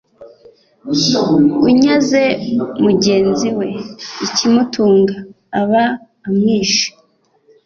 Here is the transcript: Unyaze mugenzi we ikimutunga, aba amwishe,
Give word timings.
Unyaze 1.67 2.23
mugenzi 2.83 3.47
we 3.57 3.67
ikimutunga, 4.25 5.15
aba 5.61 5.83
amwishe, 6.27 6.87